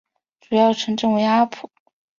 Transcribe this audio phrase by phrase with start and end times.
[0.39, 1.69] 主要城镇为阿普。